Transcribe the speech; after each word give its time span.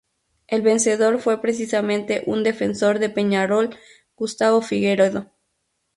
El 0.47 0.63
vencedor 0.63 1.19
fue 1.19 1.39
precisamente 1.43 2.23
un 2.25 2.41
defensor 2.43 2.97
de 2.97 3.11
Peñarol, 3.11 3.77
Gustavo 4.15 4.63
Figueredo. 4.63 5.29